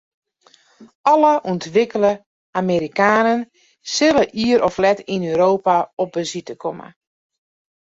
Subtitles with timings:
[1.11, 2.11] Alle ûntwikkele
[2.61, 3.39] Amerikanen
[3.93, 6.87] sille ier of let yn Europa op besite komme.